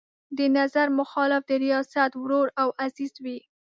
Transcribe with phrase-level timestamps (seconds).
[0.37, 3.39] د نظر مخالف د ریاست ورور او عزیز وي.